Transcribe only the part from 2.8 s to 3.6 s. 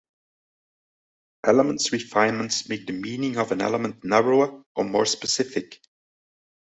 the meaning of